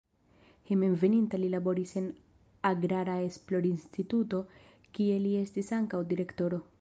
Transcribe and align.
Hejmenveninta 0.67 1.39
li 1.41 1.49
laboris 1.55 1.91
en 2.01 2.07
agrara 2.71 3.19
esplorinstituto, 3.27 4.43
kie 4.99 5.23
li 5.27 5.39
estis 5.47 5.73
ankaŭ 5.81 6.05
direktoro. 6.15 6.65